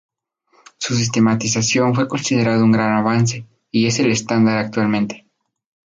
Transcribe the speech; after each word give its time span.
Su 0.79 0.95
sistematización 0.95 1.93
fue 1.93 2.07
considerado 2.07 2.63
un 2.65 2.71
gran 2.71 2.97
avance 2.97 3.45
y 3.69 3.85
es 3.85 3.99
el 3.99 4.09
estándar 4.09 4.57
actualmente. 4.57 5.27